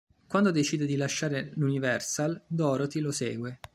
Quando 0.27 0.49
decide 0.49 0.87
di 0.87 0.95
lasciare 0.95 1.51
l'Universal, 1.57 2.41
Dorothy 2.47 3.01
lo 3.01 3.11
segue. 3.11 3.59